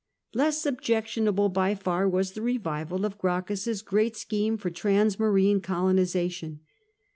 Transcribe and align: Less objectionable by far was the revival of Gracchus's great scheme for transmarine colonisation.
Less 0.33 0.65
objectionable 0.65 1.47
by 1.49 1.75
far 1.75 2.09
was 2.09 2.31
the 2.31 2.41
revival 2.41 3.05
of 3.05 3.19
Gracchus's 3.19 3.83
great 3.83 4.17
scheme 4.17 4.57
for 4.57 4.71
transmarine 4.71 5.61
colonisation. 5.61 6.61